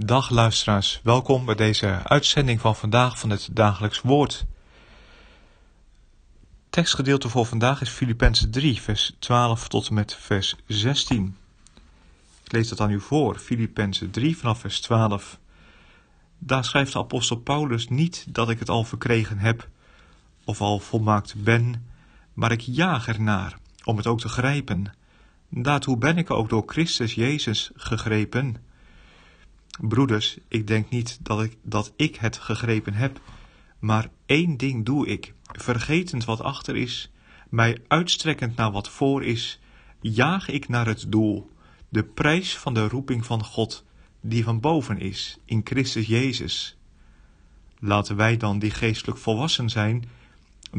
Goedendag 0.00 0.30
luisteraars, 0.30 1.00
welkom 1.02 1.44
bij 1.44 1.54
deze 1.54 2.00
uitzending 2.04 2.60
van 2.60 2.76
vandaag 2.76 3.18
van 3.18 3.30
het 3.30 3.48
dagelijks 3.52 4.00
woord. 4.00 4.46
Tekstgedeelte 6.70 7.28
voor 7.28 7.46
vandaag 7.46 7.80
is 7.80 7.88
Filippenzen 7.88 8.50
3, 8.50 8.80
vers 8.80 9.16
12 9.18 9.68
tot 9.68 9.88
en 9.88 9.94
met 9.94 10.14
vers 10.14 10.56
16. 10.66 11.36
Ik 12.44 12.52
lees 12.52 12.68
dat 12.68 12.80
aan 12.80 12.90
u 12.90 13.00
voor, 13.00 13.38
Filippenzen 13.38 14.10
3 14.10 14.36
vanaf 14.36 14.60
vers 14.60 14.80
12. 14.80 15.38
Daar 16.38 16.64
schrijft 16.64 16.92
de 16.92 16.98
apostel 16.98 17.36
Paulus 17.36 17.88
niet 17.88 18.26
dat 18.28 18.50
ik 18.50 18.58
het 18.58 18.68
al 18.68 18.84
verkregen 18.84 19.38
heb 19.38 19.68
of 20.44 20.60
al 20.60 20.78
volmaakt 20.78 21.42
ben, 21.42 21.86
maar 22.32 22.52
ik 22.52 22.60
jaag 22.60 23.08
ernaar 23.08 23.58
om 23.84 23.96
het 23.96 24.06
ook 24.06 24.20
te 24.20 24.28
grijpen. 24.28 24.94
Daartoe 25.48 25.98
ben 25.98 26.18
ik 26.18 26.30
ook 26.30 26.48
door 26.48 26.62
Christus 26.66 27.14
Jezus 27.14 27.70
gegrepen. 27.74 28.68
Broeders, 29.78 30.38
ik 30.48 30.66
denk 30.66 30.90
niet 30.90 31.18
dat 31.22 31.42
ik, 31.42 31.56
dat 31.62 31.92
ik 31.96 32.16
het 32.16 32.36
gegrepen 32.36 32.94
heb, 32.94 33.20
maar 33.78 34.10
één 34.26 34.56
ding 34.56 34.84
doe 34.84 35.06
ik, 35.06 35.34
vergetend 35.42 36.24
wat 36.24 36.40
achter 36.40 36.76
is, 36.76 37.10
mij 37.48 37.82
uitstrekkend 37.88 38.56
naar 38.56 38.70
wat 38.70 38.88
voor 38.88 39.24
is, 39.24 39.60
jaag 40.00 40.48
ik 40.48 40.68
naar 40.68 40.86
het 40.86 41.04
doel, 41.08 41.50
de 41.88 42.04
prijs 42.04 42.56
van 42.56 42.74
de 42.74 42.88
roeping 42.88 43.26
van 43.26 43.44
God, 43.44 43.84
die 44.20 44.44
van 44.44 44.60
boven 44.60 44.98
is, 44.98 45.38
in 45.44 45.60
Christus 45.64 46.06
Jezus. 46.06 46.76
Laten 47.78 48.16
wij 48.16 48.36
dan, 48.36 48.58
die 48.58 48.70
geestelijk 48.70 49.18
volwassen 49.18 49.68
zijn, 49.68 50.04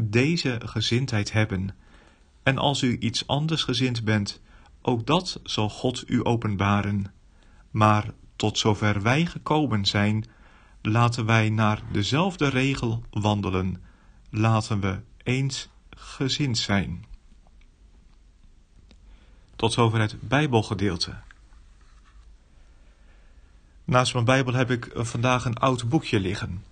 deze 0.00 0.60
gezindheid 0.64 1.32
hebben. 1.32 1.74
En 2.42 2.58
als 2.58 2.82
u 2.82 2.98
iets 2.98 3.26
anders 3.26 3.62
gezind 3.62 4.04
bent, 4.04 4.40
ook 4.82 5.06
dat 5.06 5.40
zal 5.42 5.68
God 5.68 6.04
u 6.06 6.24
openbaren. 6.24 7.12
Maar 7.70 8.12
tot 8.42 8.58
zover 8.58 9.02
wij 9.02 9.26
gekomen 9.26 9.86
zijn, 9.86 10.24
laten 10.80 11.26
wij 11.26 11.48
naar 11.48 11.82
dezelfde 11.92 12.48
regel 12.48 13.04
wandelen. 13.10 13.82
Laten 14.30 14.80
we 14.80 15.00
eens 15.22 15.68
gezind 15.90 16.58
zijn. 16.58 17.04
Tot 19.56 19.72
zover 19.72 20.00
het 20.00 20.28
Bijbelgedeelte. 20.28 21.16
Naast 23.84 24.12
mijn 24.12 24.24
Bijbel 24.24 24.54
heb 24.54 24.70
ik 24.70 24.90
vandaag 24.94 25.44
een 25.44 25.58
oud 25.58 25.88
boekje 25.88 26.20
liggen. 26.20 26.64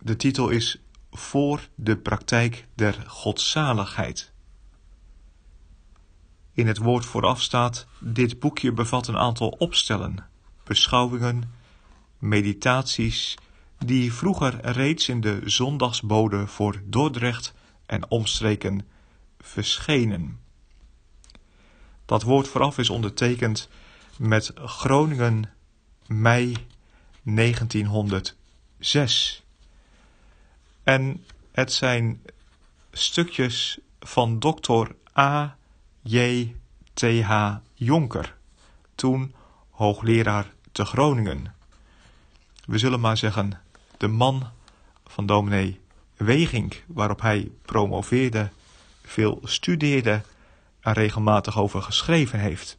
De 0.00 0.16
titel 0.16 0.48
is 0.48 0.80
Voor 1.10 1.68
de 1.74 1.96
praktijk 1.96 2.66
der 2.74 3.04
godzaligheid. 3.06 4.32
In 6.52 6.66
het 6.66 6.78
woord 6.78 7.04
vooraf 7.04 7.42
staat: 7.42 7.86
Dit 7.98 8.38
boekje 8.38 8.72
bevat 8.72 9.06
een 9.06 9.18
aantal 9.18 9.48
opstellen 9.48 10.32
beschouwingen, 10.64 11.52
meditaties, 12.18 13.38
die 13.78 14.12
vroeger 14.12 14.60
reeds 14.60 15.08
in 15.08 15.20
de 15.20 15.40
zondagsbode 15.44 16.46
voor 16.46 16.82
Dordrecht 16.84 17.54
en 17.86 18.10
omstreken 18.10 18.86
verschenen. 19.40 20.38
Dat 22.04 22.22
woord 22.22 22.48
vooraf 22.48 22.78
is 22.78 22.90
ondertekend 22.90 23.68
met 24.18 24.52
Groningen, 24.54 25.50
mei 26.06 26.56
1906. 27.22 29.42
En 30.82 31.24
het 31.52 31.72
zijn 31.72 32.22
stukjes 32.92 33.78
van 34.00 34.38
dokter 34.38 34.94
A. 35.18 35.56
J. 36.02 36.54
T. 36.94 37.02
H. 37.02 37.54
Jonker, 37.74 38.36
toen 38.94 39.34
hoogleraar 39.70 40.52
te 40.74 40.84
Groningen. 40.84 41.54
We 42.66 42.78
zullen 42.78 43.00
maar 43.00 43.16
zeggen, 43.16 43.60
de 43.96 44.08
man 44.08 44.50
van 45.06 45.26
dominee 45.26 45.80
Wegink, 46.16 46.84
waarop 46.86 47.20
hij 47.20 47.50
promoveerde, 47.62 48.50
veel 49.02 49.40
studeerde 49.44 50.22
en 50.80 50.92
regelmatig 50.92 51.58
over 51.58 51.82
geschreven 51.82 52.38
heeft. 52.38 52.78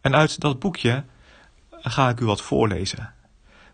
En 0.00 0.14
uit 0.14 0.40
dat 0.40 0.58
boekje 0.58 1.04
ga 1.70 2.08
ik 2.08 2.20
u 2.20 2.24
wat 2.24 2.42
voorlezen. 2.42 3.14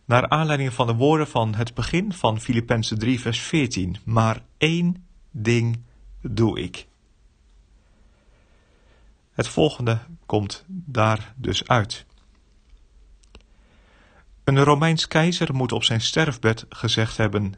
Naar 0.04 0.28
aanleiding 0.28 0.72
van 0.72 0.86
de 0.86 0.94
woorden 0.94 1.28
van 1.28 1.54
het 1.54 1.74
begin 1.74 2.12
van 2.12 2.40
Filippenzen 2.40 2.98
3, 2.98 3.20
vers 3.20 3.40
14. 3.40 3.96
Maar 4.04 4.42
één 4.58 5.06
ding 5.30 5.82
doe 6.20 6.60
ik. 6.60 6.86
Het 9.36 9.48
volgende 9.48 9.98
komt 10.26 10.64
daar 10.68 11.34
dus 11.36 11.68
uit. 11.68 12.06
Een 14.44 14.64
Romeins 14.64 15.08
keizer 15.08 15.54
moet 15.54 15.72
op 15.72 15.84
zijn 15.84 16.00
sterfbed 16.00 16.64
gezegd 16.68 17.16
hebben: 17.16 17.54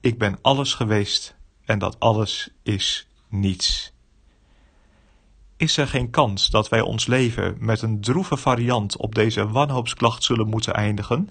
Ik 0.00 0.18
ben 0.18 0.38
alles 0.42 0.74
geweest 0.74 1.36
en 1.64 1.78
dat 1.78 2.00
alles 2.00 2.48
is 2.62 3.08
niets. 3.28 3.92
Is 5.56 5.76
er 5.76 5.88
geen 5.88 6.10
kans 6.10 6.50
dat 6.50 6.68
wij 6.68 6.80
ons 6.80 7.06
leven 7.06 7.56
met 7.58 7.82
een 7.82 8.00
droeve 8.00 8.36
variant 8.36 8.96
op 8.96 9.14
deze 9.14 9.48
wanhoopsklacht 9.48 10.24
zullen 10.24 10.48
moeten 10.48 10.74
eindigen, 10.74 11.30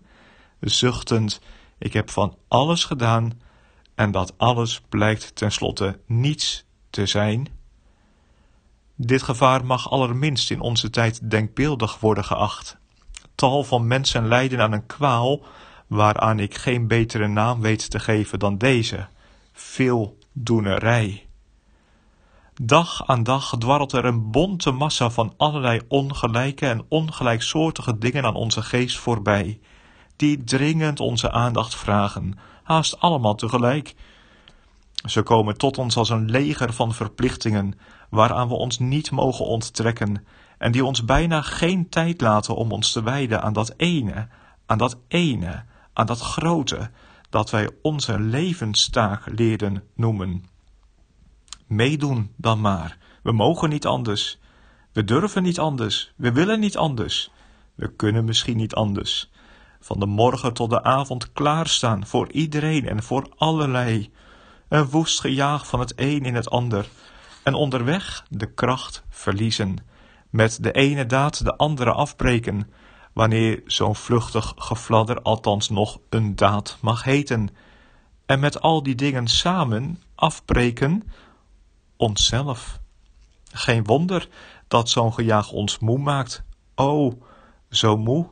zuchtend: 0.59 1.39
Ik 1.77 1.93
heb 1.93 2.09
van 2.09 2.37
alles 2.47 2.83
gedaan 2.83 3.41
en 3.95 4.11
dat 4.11 4.33
alles 4.37 4.81
blijkt 4.89 5.35
tenslotte 5.35 5.99
niets 6.05 6.65
te 6.89 7.05
zijn? 7.05 7.56
Dit 8.99 9.23
gevaar 9.23 9.65
mag 9.65 9.89
allerminst 9.89 10.51
in 10.51 10.59
onze 10.59 10.89
tijd 10.89 11.29
denkbeeldig 11.29 11.99
worden 11.99 12.23
geacht. 12.23 12.77
Tal 13.35 13.63
van 13.63 13.87
mensen 13.87 14.27
lijden 14.27 14.61
aan 14.61 14.71
een 14.71 14.85
kwaal 14.85 15.41
waaraan 15.87 16.39
ik 16.39 16.55
geen 16.55 16.87
betere 16.87 17.27
naam 17.27 17.61
weet 17.61 17.89
te 17.89 17.99
geven 17.99 18.39
dan 18.39 18.57
deze: 18.57 19.07
veeldoenerij. 19.53 21.27
Dag 22.61 23.07
aan 23.07 23.23
dag 23.23 23.55
dwarrelt 23.57 23.91
er 23.91 24.05
een 24.05 24.31
bonte 24.31 24.71
massa 24.71 25.09
van 25.09 25.33
allerlei 25.37 25.81
ongelijke 25.87 26.67
en 26.67 26.85
ongelijksoortige 26.89 27.97
dingen 27.97 28.25
aan 28.25 28.35
onze 28.35 28.61
geest 28.61 28.97
voorbij, 28.97 29.59
die 30.15 30.43
dringend 30.43 30.99
onze 30.99 31.31
aandacht 31.31 31.75
vragen, 31.75 32.39
haast 32.63 32.99
allemaal 32.99 33.35
tegelijk. 33.35 33.95
Ze 35.05 35.21
komen 35.21 35.57
tot 35.57 35.77
ons 35.77 35.97
als 35.97 36.09
een 36.09 36.29
leger 36.29 36.73
van 36.73 36.93
verplichtingen, 36.93 37.79
waaraan 38.09 38.47
we 38.47 38.53
ons 38.53 38.79
niet 38.79 39.11
mogen 39.11 39.45
onttrekken, 39.45 40.25
en 40.57 40.71
die 40.71 40.85
ons 40.85 41.05
bijna 41.05 41.41
geen 41.41 41.89
tijd 41.89 42.21
laten 42.21 42.55
om 42.55 42.71
ons 42.71 42.91
te 42.91 43.03
wijden 43.03 43.41
aan 43.41 43.53
dat 43.53 43.73
ene, 43.77 44.27
aan 44.65 44.77
dat 44.77 44.97
ene, 45.07 45.63
aan 45.93 46.05
dat 46.05 46.19
grote, 46.19 46.89
dat 47.29 47.49
wij 47.49 47.69
onze 47.81 48.19
levenstaak 48.19 49.21
leerden 49.25 49.83
noemen. 49.95 50.45
Meedoen 51.67 52.31
dan 52.35 52.61
maar. 52.61 52.97
We 53.23 53.31
mogen 53.31 53.69
niet 53.69 53.85
anders. 53.85 54.39
We 54.91 55.03
durven 55.03 55.43
niet 55.43 55.59
anders. 55.59 56.13
We 56.15 56.31
willen 56.31 56.59
niet 56.59 56.77
anders. 56.77 57.31
We 57.75 57.93
kunnen 57.95 58.25
misschien 58.25 58.57
niet 58.57 58.73
anders. 58.75 59.29
Van 59.79 59.99
de 59.99 60.05
morgen 60.05 60.53
tot 60.53 60.69
de 60.69 60.83
avond 60.83 61.31
klaarstaan 61.31 62.05
voor 62.05 62.31
iedereen 62.31 62.87
en 62.87 63.03
voor 63.03 63.29
allerlei. 63.35 64.11
Een 64.69 64.85
woest 64.85 65.19
gejaag 65.19 65.67
van 65.67 65.79
het 65.79 65.93
een 65.95 66.25
in 66.25 66.35
het 66.35 66.49
ander 66.49 66.89
en 67.43 67.53
onderweg 67.53 68.25
de 68.29 68.53
kracht 68.53 69.03
verliezen, 69.09 69.77
met 70.29 70.63
de 70.63 70.71
ene 70.71 71.05
daad 71.05 71.43
de 71.43 71.55
andere 71.55 71.91
afbreken, 71.91 72.71
wanneer 73.13 73.61
zo'n 73.65 73.95
vluchtig 73.95 74.53
gefladder 74.57 75.21
althans 75.21 75.69
nog 75.69 75.99
een 76.09 76.35
daad 76.35 76.77
mag 76.81 77.03
heten, 77.03 77.49
en 78.25 78.39
met 78.39 78.61
al 78.61 78.83
die 78.83 78.95
dingen 78.95 79.27
samen 79.27 80.01
afbreken 80.15 81.03
onszelf. 81.97 82.79
Geen 83.51 83.83
wonder 83.83 84.27
dat 84.67 84.89
zo'n 84.89 85.13
gejaag 85.13 85.51
ons 85.51 85.79
moe 85.79 85.97
maakt. 85.97 86.43
O, 86.75 87.17
zo 87.69 87.97
moe. 87.97 88.27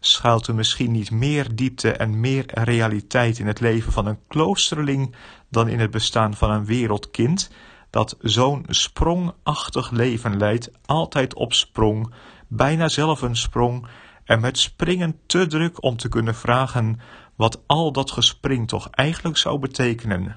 Schuilt 0.00 0.46
er 0.46 0.54
misschien 0.54 0.90
niet 0.90 1.10
meer 1.10 1.54
diepte 1.54 1.92
en 1.92 2.20
meer 2.20 2.44
realiteit 2.46 3.38
in 3.38 3.46
het 3.46 3.60
leven 3.60 3.92
van 3.92 4.06
een 4.06 4.18
kloosterling 4.28 5.14
dan 5.48 5.68
in 5.68 5.80
het 5.80 5.90
bestaan 5.90 6.34
van 6.34 6.50
een 6.50 6.64
wereldkind, 6.64 7.50
dat 7.90 8.16
zo'n 8.20 8.64
sprongachtig 8.68 9.90
leven 9.90 10.36
leidt, 10.36 10.70
altijd 10.86 11.34
op 11.34 11.52
sprong, 11.52 12.14
bijna 12.48 12.88
zelf 12.88 13.22
een 13.22 13.36
sprong, 13.36 13.86
en 14.24 14.40
met 14.40 14.58
springen 14.58 15.18
te 15.26 15.46
druk 15.46 15.82
om 15.82 15.96
te 15.96 16.08
kunnen 16.08 16.34
vragen 16.34 17.00
wat 17.36 17.62
al 17.66 17.92
dat 17.92 18.10
gespring 18.10 18.68
toch 18.68 18.90
eigenlijk 18.90 19.36
zou 19.36 19.58
betekenen. 19.58 20.36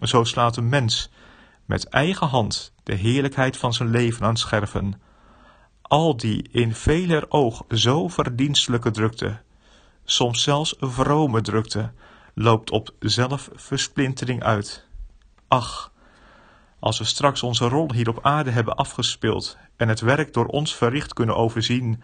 Zo 0.00 0.24
slaat 0.24 0.56
een 0.56 0.68
mens 0.68 1.10
met 1.64 1.88
eigen 1.88 2.26
hand 2.26 2.74
de 2.82 2.94
heerlijkheid 2.94 3.56
van 3.56 3.72
zijn 3.72 3.90
leven 3.90 4.26
aan 4.26 4.36
scherven. 4.36 5.00
Al 5.88 6.16
die 6.16 6.48
in 6.50 6.74
veler 6.74 7.24
oog 7.28 7.64
zo 7.68 8.08
verdienstelijke 8.08 8.90
drukte, 8.90 9.40
soms 10.04 10.42
zelfs 10.42 10.74
vrome 10.80 11.40
drukte, 11.40 11.92
loopt 12.34 12.70
op 12.70 12.90
zelfversplintering 12.98 14.42
uit. 14.42 14.86
Ach, 15.48 15.92
als 16.78 16.98
we 16.98 17.04
straks 17.04 17.42
onze 17.42 17.68
rol 17.68 17.92
hier 17.92 18.08
op 18.08 18.18
aarde 18.22 18.50
hebben 18.50 18.76
afgespeeld 18.76 19.56
en 19.76 19.88
het 19.88 20.00
werk 20.00 20.32
door 20.32 20.46
ons 20.46 20.74
verricht 20.74 21.12
kunnen 21.12 21.36
overzien, 21.36 22.02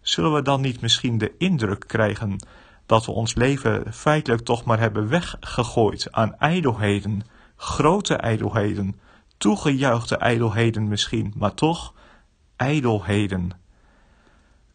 zullen 0.00 0.34
we 0.34 0.42
dan 0.42 0.60
niet 0.60 0.80
misschien 0.80 1.18
de 1.18 1.32
indruk 1.38 1.84
krijgen 1.86 2.46
dat 2.86 3.06
we 3.06 3.12
ons 3.12 3.34
leven 3.34 3.92
feitelijk 3.92 4.44
toch 4.44 4.64
maar 4.64 4.78
hebben 4.78 5.08
weggegooid 5.08 6.12
aan 6.12 6.36
ijdelheden, 6.38 7.22
grote 7.56 8.14
ijdelheden, 8.14 9.00
toegejuichte 9.36 10.16
ijdelheden 10.16 10.88
misschien, 10.88 11.32
maar 11.36 11.54
toch 11.54 11.94
ijdelheden. 12.56 13.50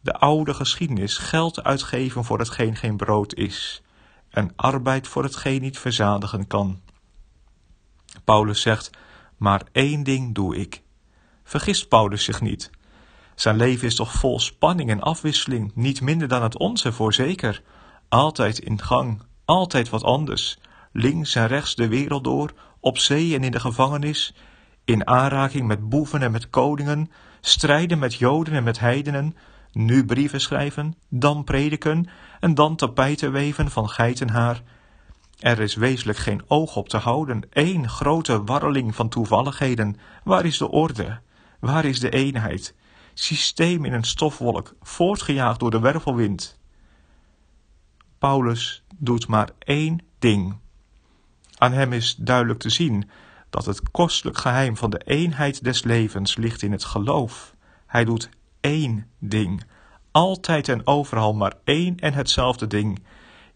De 0.00 0.12
oude 0.12 0.54
geschiedenis 0.54 1.16
geld 1.16 1.62
uitgeven 1.62 2.24
voor 2.24 2.38
hetgeen 2.38 2.76
geen 2.76 2.96
brood 2.96 3.34
is, 3.34 3.82
en 4.30 4.52
arbeid 4.56 5.08
voor 5.08 5.22
hetgeen 5.22 5.60
niet 5.60 5.78
verzadigen 5.78 6.46
kan. 6.46 6.80
Paulus 8.24 8.60
zegt, 8.60 8.90
maar 9.36 9.62
één 9.72 10.02
ding 10.02 10.34
doe 10.34 10.56
ik. 10.56 10.82
Vergist 11.44 11.88
Paulus 11.88 12.24
zich 12.24 12.40
niet. 12.40 12.70
Zijn 13.34 13.56
leven 13.56 13.86
is 13.86 13.94
toch 13.94 14.12
vol 14.12 14.40
spanning 14.40 14.90
en 14.90 15.00
afwisseling, 15.00 15.72
niet 15.74 16.00
minder 16.00 16.28
dan 16.28 16.42
het 16.42 16.58
onze, 16.58 16.92
voorzeker. 16.92 17.62
Altijd 18.08 18.58
in 18.58 18.82
gang, 18.82 19.22
altijd 19.44 19.88
wat 19.88 20.02
anders. 20.02 20.58
Links 20.92 21.34
en 21.34 21.46
rechts 21.46 21.74
de 21.74 21.88
wereld 21.88 22.24
door, 22.24 22.52
op 22.80 22.98
zee 22.98 23.34
en 23.34 23.44
in 23.44 23.50
de 23.50 23.60
gevangenis, 23.60 24.34
in 24.92 25.06
aanraking 25.06 25.66
met 25.66 25.88
boeven 25.88 26.22
en 26.22 26.32
met 26.32 26.50
koningen, 26.50 27.10
strijden 27.40 27.98
met 27.98 28.14
Joden 28.14 28.54
en 28.54 28.64
met 28.64 28.78
heidenen, 28.78 29.36
nu 29.72 30.04
brieven 30.04 30.40
schrijven, 30.40 30.94
dan 31.08 31.44
prediken 31.44 32.08
en 32.40 32.54
dan 32.54 32.76
tapijten 32.76 33.32
weven 33.32 33.70
van 33.70 33.88
geitenhaar. 33.88 34.62
Er 35.38 35.60
is 35.60 35.74
wezenlijk 35.74 36.18
geen 36.18 36.42
oog 36.46 36.76
op 36.76 36.88
te 36.88 36.96
houden, 36.96 37.42
één 37.50 37.88
grote 37.88 38.44
warreling 38.44 38.94
van 38.94 39.08
toevalligheden. 39.08 39.96
Waar 40.24 40.44
is 40.44 40.58
de 40.58 40.70
orde? 40.70 41.20
Waar 41.60 41.84
is 41.84 42.00
de 42.00 42.10
eenheid? 42.10 42.74
Systeem 43.14 43.84
in 43.84 43.92
een 43.92 44.04
stofwolk, 44.04 44.74
voortgejaagd 44.82 45.60
door 45.60 45.70
de 45.70 45.80
wervelwind. 45.80 46.58
Paulus 48.18 48.84
doet 48.96 49.26
maar 49.26 49.50
één 49.58 50.00
ding. 50.18 50.56
Aan 51.58 51.72
hem 51.72 51.92
is 51.92 52.14
duidelijk 52.14 52.58
te 52.58 52.70
zien 52.70 53.10
dat 53.52 53.66
het 53.66 53.90
kostelijk 53.90 54.38
geheim 54.38 54.76
van 54.76 54.90
de 54.90 54.98
eenheid 55.04 55.64
des 55.64 55.82
levens 55.82 56.36
ligt 56.36 56.62
in 56.62 56.72
het 56.72 56.84
geloof. 56.84 57.54
Hij 57.86 58.04
doet 58.04 58.28
één 58.60 59.06
ding, 59.18 59.64
altijd 60.10 60.68
en 60.68 60.86
overal 60.86 61.34
maar 61.34 61.54
één 61.64 61.96
en 61.96 62.12
hetzelfde 62.12 62.66
ding: 62.66 63.02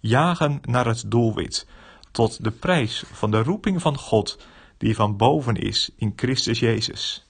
jagen 0.01 0.61
naar 0.63 0.87
het 0.87 1.05
doelwit, 1.07 1.67
tot 2.11 2.45
de 2.45 2.51
prijs 2.51 3.05
van 3.13 3.31
de 3.31 3.43
roeping 3.43 3.83
van 3.83 3.99
God, 3.99 4.47
die 4.79 4.95
van 4.95 5.17
boven 5.17 5.57
is 5.57 5.91
in 5.97 6.13
Christus 6.17 6.59
Jezus. 6.59 7.29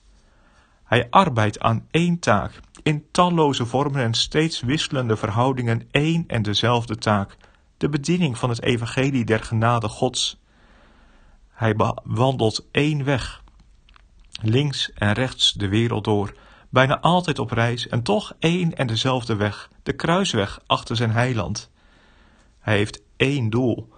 Hij 0.83 1.07
arbeidt 1.09 1.59
aan 1.59 1.87
één 1.91 2.19
taak, 2.19 2.59
in 2.83 3.05
talloze 3.11 3.65
vormen 3.65 4.03
en 4.03 4.13
steeds 4.13 4.61
wisselende 4.61 5.17
verhoudingen 5.17 5.87
één 5.91 6.23
en 6.27 6.41
dezelfde 6.41 6.95
taak, 6.95 7.37
de 7.77 7.89
bediening 7.89 8.37
van 8.37 8.49
het 8.49 8.61
evangelie 8.61 9.25
der 9.25 9.43
genade 9.43 9.87
Gods. 9.87 10.37
Hij 11.57 11.75
wandelt 12.03 12.65
één 12.71 13.03
weg, 13.03 13.43
links 14.41 14.93
en 14.93 15.13
rechts 15.13 15.53
de 15.53 15.67
wereld 15.67 16.03
door, 16.03 16.33
bijna 16.69 16.99
altijd 16.99 17.39
op 17.39 17.51
reis 17.51 17.87
en 17.87 18.03
toch 18.03 18.33
één 18.39 18.75
en 18.75 18.87
dezelfde 18.87 19.35
weg, 19.35 19.69
de 19.83 19.93
kruisweg 19.93 20.61
achter 20.67 20.95
zijn 20.95 21.11
heiland. 21.11 21.71
Hij 22.59 22.75
heeft 22.75 23.01
één 23.15 23.49
doel, 23.49 23.89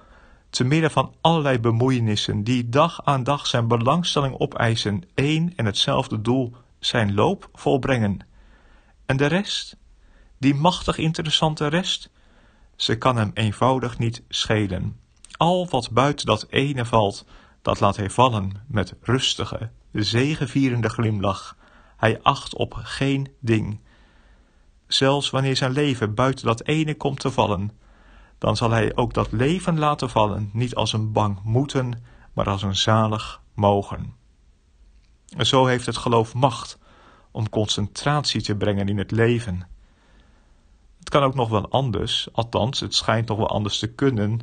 te 0.50 0.64
midden 0.64 0.92
van 0.92 1.14
allerlei 1.22 1.60
bemoeienissen 1.60 2.44
die 2.44 2.70
dag 2.70 3.06
aan 3.06 3.24
dag 3.24 3.48
zijn 3.48 3.68
belangstelling 3.68 4.40
opeisen, 4.40 5.04
één 5.14 5.54
en 5.56 5.66
hetzelfde 5.66 6.22
doel, 6.22 6.54
zijn 6.80 7.14
loop 7.14 7.50
volbrengen. 7.54 8.20
En 9.06 9.18
de 9.18 9.26
rest, 9.26 9.78
die 10.38 10.56
machtig 10.56 10.98
interessante 10.98 11.68
rest, 11.68 12.10
ze 12.76 12.98
kan 12.98 13.18
hem 13.18 13.32
eenvoudig 13.34 13.98
niet 13.98 14.24
schelen. 14.30 15.00
Al 15.38 15.68
wat 15.70 15.92
buiten 15.92 16.26
dat 16.26 16.46
ene 16.50 16.86
valt, 16.86 17.26
dat 17.62 17.80
laat 17.80 17.96
hij 17.96 18.10
vallen 18.10 18.52
met 18.68 18.96
rustige, 19.02 19.72
zegevierende 19.92 20.90
glimlach. 20.90 21.58
Hij 21.98 22.22
acht 22.22 22.56
op 22.56 22.74
geen 22.74 23.28
ding. 23.40 23.80
Zelfs 24.88 25.30
wanneer 25.30 25.56
zijn 25.56 25.72
leven 25.72 26.14
buiten 26.14 26.46
dat 26.46 26.66
ene 26.66 26.96
komt 26.96 27.20
te 27.20 27.32
vallen, 27.32 27.72
dan 28.38 28.58
zal 28.58 28.72
hij 28.72 28.96
ook 28.96 29.14
dat 29.14 29.32
leven 29.32 29.80
laten 29.80 30.10
vallen, 30.10 30.50
niet 30.54 30.76
als 30.76 30.94
een 30.94 31.12
bang 31.12 31.40
moeten, 31.44 32.04
maar 32.34 32.50
als 32.50 32.62
een 32.62 32.76
zalig 32.76 33.42
mogen. 33.54 34.16
En 35.38 35.46
zo 35.46 35.66
heeft 35.66 35.86
het 35.86 35.98
geloof 35.98 36.34
macht 36.34 36.80
om 37.32 37.50
concentratie 37.50 38.42
te 38.42 38.56
brengen 38.56 38.88
in 38.88 38.98
het 38.98 39.12
leven. 39.12 39.68
Het 41.00 41.10
kan 41.10 41.24
ook 41.24 41.36
nog 41.36 41.50
wel 41.50 41.70
anders, 41.70 42.30
althans, 42.32 42.80
het 42.80 42.96
schijnt 42.96 43.28
nog 43.28 43.38
wel 43.38 43.50
anders 43.50 43.80
te 43.80 43.94
kunnen. 43.94 44.40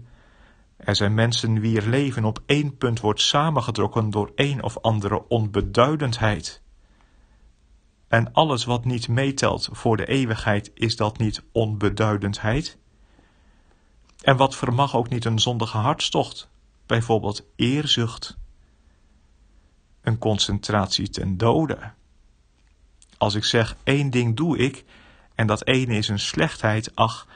Er 0.86 0.96
zijn 0.96 1.14
mensen 1.14 1.60
wier 1.60 1.82
leven 1.82 2.24
op 2.24 2.42
één 2.46 2.76
punt 2.76 3.00
wordt 3.00 3.20
samengetrokken 3.20 4.10
door 4.10 4.32
een 4.34 4.62
of 4.62 4.78
andere 4.78 5.28
onbeduidendheid. 5.28 6.62
En 8.08 8.32
alles 8.32 8.64
wat 8.64 8.84
niet 8.84 9.08
meetelt 9.08 9.68
voor 9.72 9.96
de 9.96 10.06
eeuwigheid, 10.06 10.70
is 10.74 10.96
dat 10.96 11.18
niet 11.18 11.42
onbeduidendheid? 11.52 12.78
En 14.20 14.36
wat 14.36 14.56
vermag 14.56 14.96
ook 14.96 15.08
niet 15.08 15.24
een 15.24 15.38
zondige 15.38 15.76
hartstocht, 15.76 16.48
bijvoorbeeld 16.86 17.46
eerzucht, 17.56 18.36
een 20.00 20.18
concentratie 20.18 21.08
ten 21.08 21.36
dode. 21.36 21.92
Als 23.18 23.34
ik 23.34 23.44
zeg 23.44 23.76
één 23.82 24.10
ding 24.10 24.36
doe 24.36 24.58
ik, 24.58 24.84
en 25.34 25.46
dat 25.46 25.66
ene 25.66 25.96
is 25.96 26.08
een 26.08 26.18
slechtheid, 26.18 26.96
ach, 26.96 27.26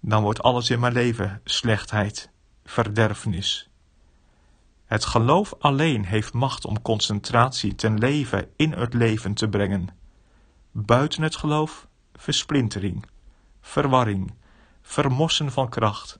dan 0.00 0.22
wordt 0.22 0.42
alles 0.42 0.70
in 0.70 0.80
mijn 0.80 0.92
leven 0.92 1.40
slechtheid, 1.44 2.30
verderfenis. 2.68 3.70
Het 4.84 5.04
geloof 5.04 5.54
alleen 5.58 6.04
heeft 6.04 6.32
macht 6.32 6.64
om 6.64 6.82
concentratie 6.82 7.74
ten 7.74 7.98
leven 7.98 8.50
in 8.56 8.72
het 8.72 8.94
leven 8.94 9.34
te 9.34 9.48
brengen. 9.48 9.88
Buiten 10.72 11.22
het 11.22 11.36
geloof 11.36 11.88
versplintering, 12.14 13.06
verwarring, 13.60 14.34
vermossen 14.82 15.52
van 15.52 15.68
kracht, 15.68 16.18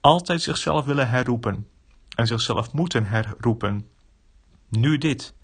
altijd 0.00 0.42
zichzelf 0.42 0.84
willen 0.84 1.08
herroepen 1.08 1.68
en 2.08 2.26
zichzelf 2.26 2.72
moeten 2.72 3.06
herroepen. 3.06 3.88
Nu 4.68 4.98
dit, 4.98 5.34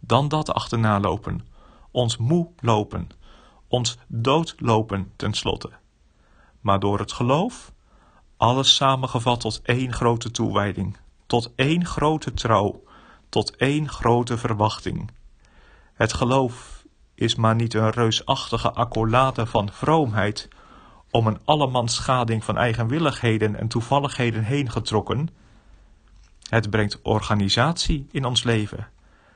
dan 0.00 0.28
dat 0.28 0.52
achterna 0.52 1.00
lopen, 1.00 1.46
ons 1.90 2.16
moe 2.16 2.50
lopen, 2.60 3.08
ons 3.68 3.98
doodlopen 4.06 5.12
tenslotte. 5.16 5.70
Maar 6.60 6.80
door 6.80 6.98
het 6.98 7.12
geloof, 7.12 7.72
alles 8.38 8.74
samengevat 8.74 9.40
tot 9.40 9.60
één 9.62 9.92
grote 9.92 10.30
toewijding, 10.30 10.96
tot 11.26 11.52
één 11.54 11.84
grote 11.84 12.34
trouw, 12.34 12.82
tot 13.28 13.56
één 13.56 13.88
grote 13.88 14.38
verwachting. 14.38 15.10
Het 15.94 16.12
geloof 16.12 16.84
is 17.14 17.34
maar 17.34 17.54
niet 17.54 17.74
een 17.74 17.90
reusachtige 17.90 18.72
accolade 18.72 19.46
van 19.46 19.72
vroomheid, 19.72 20.48
om 21.10 21.26
een 21.26 21.38
allemanschading 21.44 22.44
van 22.44 22.56
eigenwilligheden 22.56 23.56
en 23.56 23.68
toevalligheden 23.68 24.42
heen 24.42 24.70
getrokken. 24.70 25.28
Het 26.48 26.70
brengt 26.70 27.02
organisatie 27.02 28.06
in 28.10 28.24
ons 28.24 28.42
leven. 28.42 28.88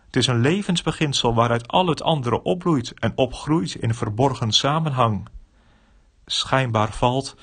Het 0.07 0.17
is 0.17 0.27
een 0.27 0.41
levensbeginsel 0.41 1.35
waaruit 1.35 1.69
al 1.69 1.87
het 1.87 2.03
andere 2.03 2.43
opbloeit 2.43 2.95
en 2.99 3.13
opgroeit 3.15 3.75
in 3.75 3.95
verborgen 3.95 4.53
samenhang. 4.53 5.29
Schijnbaar 6.27 6.93
valt, 6.93 7.37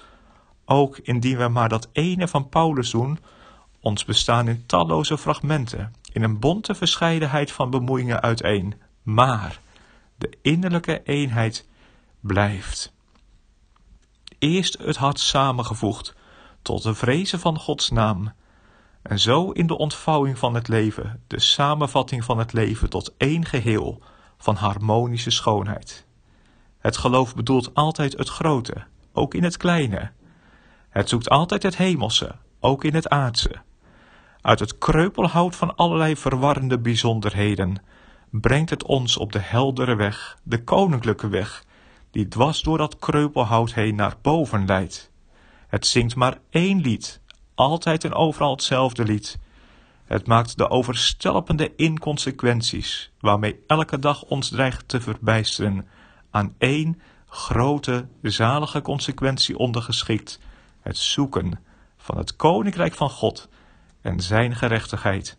ook 0.70 0.98
indien 0.98 1.38
we 1.38 1.48
maar 1.48 1.70
dat 1.70 1.90
ene 1.92 2.28
van 2.28 2.50
Paulus 2.50 2.92
doen, 2.92 3.20
ons 3.80 4.06
bestaan 4.06 4.48
in 4.48 4.66
talloze 4.66 5.18
fragmenten, 5.18 5.94
in 6.12 6.24
een 6.24 6.40
bonte 6.40 6.76
verscheidenheid 6.76 7.52
van 7.52 7.70
bemoeiingen 7.70 8.22
uiteen. 8.22 8.74
Maar 9.04 9.62
de 10.16 10.38
innerlijke 10.42 11.04
eenheid 11.04 11.68
blijft 12.20 12.94
eerst 14.40 14.78
het 14.78 14.98
hart 14.98 15.20
samengevoegd 15.20 16.16
tot 16.62 16.84
de 16.84 16.94
vrezen 16.94 17.40
van 17.40 17.60
Gods 17.60 17.90
naam. 17.90 18.32
En 19.02 19.20
zo 19.20 19.52
in 19.52 19.68
de 19.68 19.78
ontvouwing 19.78 20.38
van 20.38 20.54
het 20.54 20.68
leven, 20.68 21.24
de 21.28 21.40
samenvatting 21.40 22.24
van 22.24 22.38
het 22.38 22.54
leven 22.54 22.90
tot 22.90 23.14
één 23.18 23.46
geheel 23.46 24.02
van 24.38 24.56
harmonische 24.56 25.32
schoonheid. 25.32 26.06
Het 26.80 26.98
geloof 26.98 27.36
bedoelt 27.36 27.74
altijd 27.74 28.18
het 28.18 28.30
grote, 28.30 28.86
ook 29.14 29.34
in 29.34 29.44
het 29.44 29.58
kleine. 29.58 30.12
Het 30.90 31.10
zoekt 31.10 31.30
altijd 31.30 31.64
het 31.64 31.78
hemelse, 31.78 32.36
ook 32.60 32.84
in 32.84 32.94
het 32.94 33.10
aardse. 33.10 33.56
Uit 34.42 34.60
het 34.60 34.78
kreupelhout 34.78 35.56
van 35.56 35.76
allerlei 35.76 36.16
verwarrende 36.16 36.80
bijzonderheden 36.80 37.82
brengt 38.30 38.70
het 38.70 38.84
ons 38.84 39.18
op 39.18 39.32
de 39.32 39.40
heldere 39.40 39.96
weg, 39.96 40.38
de 40.44 40.64
koninklijke 40.64 41.28
weg, 41.28 41.64
die 42.12 42.28
dwars 42.28 42.62
door 42.62 42.78
dat 42.78 42.98
kreupelhout 42.98 43.74
heen 43.74 43.96
naar 43.96 44.16
boven 44.22 44.66
leidt. 44.66 45.12
Het 45.68 45.88
zingt 45.88 46.16
maar 46.16 46.38
één 46.50 46.82
lied, 46.82 47.22
altijd 47.56 48.04
en 48.04 48.14
overal 48.14 48.52
hetzelfde 48.52 49.04
lied. 49.04 49.40
Het 50.06 50.28
maakt 50.28 50.58
de 50.58 50.70
overstelpende 50.70 51.76
inconsequenties, 51.76 53.12
waarmee 53.20 53.60
elke 53.68 54.00
dag 54.00 54.24
ons 54.24 54.50
dreigt 54.50 54.88
te 54.88 55.02
verbijsteren, 55.02 55.88
aan 56.32 56.56
één 56.58 57.02
grote, 57.28 58.08
zalige 58.22 58.82
consequentie 58.82 59.58
ondergeschikt, 59.58 60.40
het 60.82 60.98
zoeken 60.98 61.60
van 61.98 62.18
het 62.18 62.36
koninkrijk 62.36 62.94
van 62.94 63.10
God 63.10 63.50
en 64.02 64.20
zijn 64.20 64.56
gerechtigheid. 64.56 65.38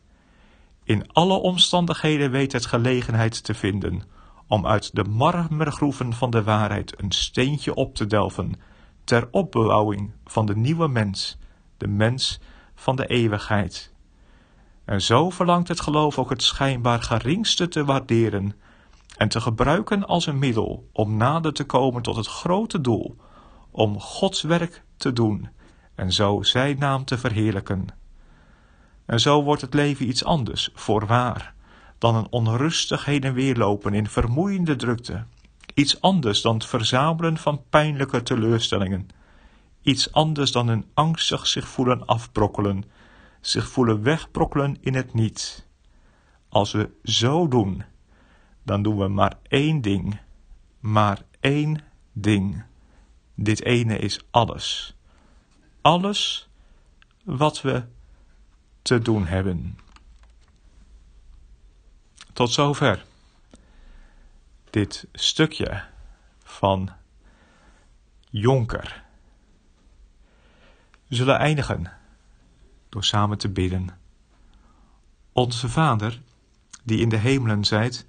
In 0.84 1.12
alle 1.12 1.34
omstandigheden 1.34 2.30
weet 2.30 2.52
het 2.52 2.66
gelegenheid 2.66 3.44
te 3.44 3.54
vinden 3.54 4.02
om 4.46 4.66
uit 4.66 4.94
de 4.94 5.04
marmergroeven 5.04 6.12
van 6.12 6.30
de 6.30 6.42
waarheid 6.42 7.02
een 7.02 7.12
steentje 7.12 7.74
op 7.74 7.94
te 7.94 8.06
delven, 8.06 8.60
ter 9.04 9.28
opbouwing 9.30 10.12
van 10.24 10.46
de 10.46 10.56
nieuwe 10.56 10.88
mens, 10.88 11.38
de 11.76 11.88
mens 11.88 12.40
van 12.74 12.96
de 12.96 13.06
eeuwigheid. 13.06 13.92
En 14.84 15.02
zo 15.02 15.30
verlangt 15.30 15.68
het 15.68 15.80
geloof 15.80 16.18
ook 16.18 16.30
het 16.30 16.42
schijnbaar 16.42 17.02
geringste 17.02 17.68
te 17.68 17.84
waarderen 17.84 18.54
en 19.16 19.28
te 19.28 19.40
gebruiken 19.40 20.06
als 20.06 20.26
een 20.26 20.38
middel 20.38 20.88
om 20.92 21.16
nader 21.16 21.52
te 21.52 21.64
komen 21.64 22.02
tot 22.02 22.16
het 22.16 22.26
grote 22.26 22.80
doel, 22.80 23.16
om 23.70 24.00
Gods 24.00 24.42
werk 24.42 24.84
te 25.00 25.12
doen 25.12 25.48
en 25.94 26.12
zo 26.12 26.42
Zijn 26.42 26.78
naam 26.78 27.04
te 27.04 27.18
verheerlijken. 27.18 27.86
En 29.06 29.20
zo 29.20 29.42
wordt 29.42 29.60
het 29.60 29.74
leven 29.74 30.08
iets 30.08 30.24
anders, 30.24 30.70
voorwaar, 30.74 31.54
dan 31.98 32.14
een 32.14 32.26
onrustig 32.30 33.04
heen 33.04 33.22
en 33.22 33.34
weer 33.34 33.56
lopen 33.56 33.94
in 33.94 34.06
vermoeiende 34.08 34.76
drukte. 34.76 35.24
Iets 35.74 36.00
anders 36.00 36.40
dan 36.40 36.54
het 36.54 36.66
verzamelen 36.66 37.36
van 37.36 37.62
pijnlijke 37.70 38.22
teleurstellingen. 38.22 39.08
Iets 39.82 40.12
anders 40.12 40.52
dan 40.52 40.68
een 40.68 40.86
angstig 40.94 41.46
zich 41.46 41.68
voelen 41.68 42.06
afbrokkelen, 42.06 42.84
zich 43.40 43.68
voelen 43.68 44.02
wegbrokkelen 44.02 44.76
in 44.80 44.94
het 44.94 45.14
niet. 45.14 45.66
Als 46.48 46.72
we 46.72 46.90
zo 47.02 47.48
doen, 47.48 47.84
dan 48.62 48.82
doen 48.82 48.98
we 48.98 49.08
maar 49.08 49.38
één 49.48 49.80
ding, 49.80 50.18
maar 50.80 51.22
één 51.40 51.80
ding. 52.12 52.68
Dit 53.42 53.62
ene 53.62 53.98
is 53.98 54.20
alles. 54.30 54.94
Alles 55.80 56.48
wat 57.24 57.60
we 57.60 57.84
te 58.82 58.98
doen 58.98 59.26
hebben. 59.26 59.78
Tot 62.32 62.52
zover 62.52 63.04
dit 64.70 65.06
stukje 65.12 65.84
van 66.42 66.90
Jonker. 68.30 69.04
We 71.06 71.14
zullen 71.14 71.38
eindigen 71.38 71.92
door 72.88 73.04
samen 73.04 73.38
te 73.38 73.48
bidden. 73.48 73.98
Onze 75.32 75.68
Vader, 75.68 76.22
die 76.82 77.00
in 77.00 77.08
de 77.08 77.16
hemelen 77.16 77.64
zijt, 77.64 78.06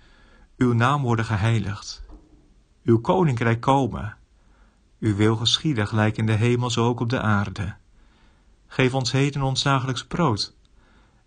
uw 0.57 0.73
naam 0.73 1.01
worden 1.01 1.25
geheiligd. 1.25 2.03
Uw 2.83 3.01
koninkrijk 3.01 3.61
komen. 3.61 4.19
Uw 5.01 5.15
wil 5.15 5.35
geschieden, 5.35 5.87
gelijk 5.87 6.17
in 6.17 6.25
de 6.25 6.33
hemel, 6.33 6.69
zo 6.69 6.87
ook 6.87 6.99
op 6.99 7.09
de 7.09 7.21
aarde. 7.21 7.75
Geef 8.67 8.93
ons 8.93 9.11
heden 9.11 9.41
ons 9.41 9.63
dagelijks 9.63 10.05
brood. 10.05 10.53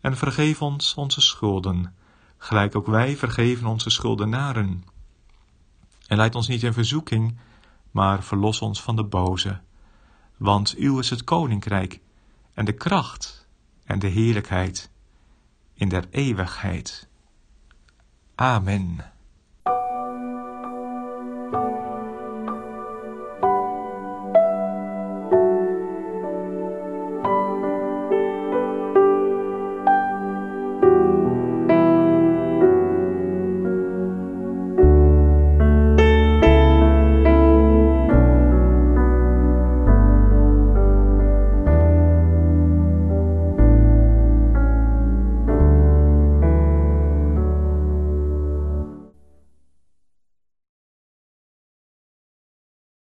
En 0.01 0.17
vergeef 0.17 0.63
ons 0.63 0.95
onze 0.95 1.21
schulden, 1.21 1.95
gelijk 2.39 2.77
ook 2.77 2.87
wij 2.87 3.17
vergeven 3.17 3.67
onze 3.67 3.91
schuldenaren. 3.91 4.85
En 6.07 6.17
leid 6.17 6.35
ons 6.35 6.49
niet 6.49 6.63
in 6.63 6.73
verzoeking, 6.73 7.39
maar 7.91 8.23
verlos 8.23 8.61
ons 8.61 8.83
van 8.83 8.97
de 8.97 9.05
boze. 9.05 9.61
Want 10.37 10.75
uw 10.75 10.99
is 10.99 11.11
het 11.11 11.25
koninkrijk, 11.25 12.01
en 12.53 12.65
de 12.65 12.73
kracht, 12.73 13.49
en 13.85 13.99
de 13.99 14.09
heerlijkheid, 14.09 14.91
in 15.75 15.89
der 15.89 16.05
eeuwigheid. 16.11 17.09
Amen. 18.35 19.14